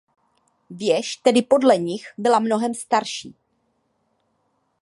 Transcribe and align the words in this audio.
Věž 0.69 1.15
tedy 1.15 1.41
podle 1.41 1.77
nich 1.77 2.13
byla 2.17 2.39
mnohem 2.39 2.73
starší. 2.73 3.35